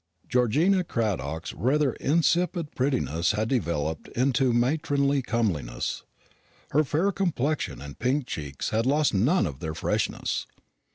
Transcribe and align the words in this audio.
Georgina 0.27 0.83
Cradock's 0.83 1.53
rather 1.53 1.93
insipid 1.93 2.73
prettiness 2.73 3.33
had 3.33 3.49
developed 3.49 4.07
into 4.17 4.51
matronly 4.51 5.21
comeliness. 5.21 6.01
Her 6.71 6.83
fair 6.83 7.11
complexion 7.11 7.83
and 7.83 7.99
pink 7.99 8.25
cheeks 8.25 8.69
had 8.71 8.87
lost 8.87 9.13
none 9.13 9.45
of 9.45 9.59
their 9.59 9.75
freshness. 9.75 10.47